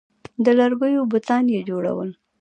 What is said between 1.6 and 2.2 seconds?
جوړول